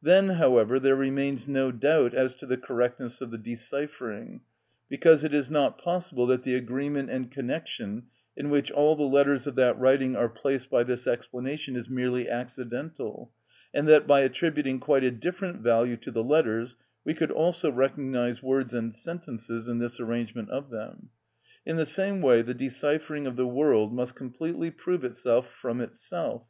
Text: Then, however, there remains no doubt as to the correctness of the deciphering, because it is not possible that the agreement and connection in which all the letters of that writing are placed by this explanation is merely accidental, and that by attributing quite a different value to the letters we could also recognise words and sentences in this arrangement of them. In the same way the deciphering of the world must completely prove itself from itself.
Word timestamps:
Then, 0.00 0.30
however, 0.40 0.80
there 0.80 0.96
remains 0.96 1.46
no 1.46 1.70
doubt 1.70 2.14
as 2.14 2.34
to 2.36 2.46
the 2.46 2.56
correctness 2.56 3.20
of 3.20 3.30
the 3.30 3.36
deciphering, 3.36 4.40
because 4.88 5.22
it 5.22 5.34
is 5.34 5.50
not 5.50 5.76
possible 5.76 6.24
that 6.28 6.44
the 6.44 6.54
agreement 6.54 7.10
and 7.10 7.30
connection 7.30 8.04
in 8.34 8.48
which 8.48 8.70
all 8.70 8.96
the 8.96 9.02
letters 9.02 9.46
of 9.46 9.54
that 9.56 9.78
writing 9.78 10.16
are 10.16 10.30
placed 10.30 10.70
by 10.70 10.82
this 10.82 11.06
explanation 11.06 11.76
is 11.76 11.90
merely 11.90 12.26
accidental, 12.26 13.32
and 13.74 13.86
that 13.86 14.06
by 14.06 14.20
attributing 14.20 14.80
quite 14.80 15.04
a 15.04 15.10
different 15.10 15.60
value 15.60 15.98
to 15.98 16.10
the 16.10 16.24
letters 16.24 16.76
we 17.04 17.12
could 17.12 17.30
also 17.30 17.70
recognise 17.70 18.42
words 18.42 18.72
and 18.72 18.94
sentences 18.94 19.68
in 19.68 19.78
this 19.78 20.00
arrangement 20.00 20.48
of 20.48 20.70
them. 20.70 21.10
In 21.66 21.76
the 21.76 21.84
same 21.84 22.22
way 22.22 22.40
the 22.40 22.54
deciphering 22.54 23.26
of 23.26 23.36
the 23.36 23.46
world 23.46 23.92
must 23.92 24.14
completely 24.16 24.70
prove 24.70 25.04
itself 25.04 25.50
from 25.52 25.82
itself. 25.82 26.48